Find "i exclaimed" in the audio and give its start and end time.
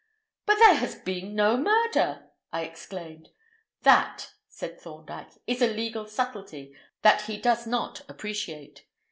2.51-3.29